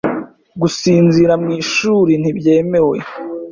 [0.61, 2.97] Gusinzira mu ishuri ntibyemewe.